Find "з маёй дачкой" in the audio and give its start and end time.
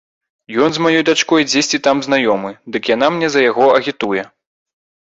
0.77-1.45